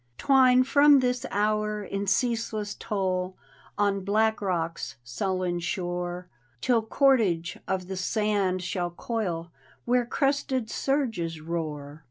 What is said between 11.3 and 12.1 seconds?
roar.